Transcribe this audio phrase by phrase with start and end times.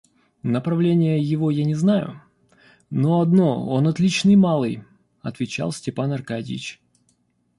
[0.41, 2.23] Направления его я не знаю,
[2.89, 4.83] но одно— он отличный малый,—
[5.21, 6.81] отвечал Степан Аркадьич.